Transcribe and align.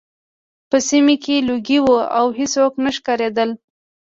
په 0.69 0.77
سیمه 0.89 1.15
کې 1.23 1.45
لوګي 1.47 1.79
وو 1.81 1.97
او 2.17 2.25
هېڅوک 2.37 2.73
نه 2.83 2.89
ښکارېدل 2.97 3.49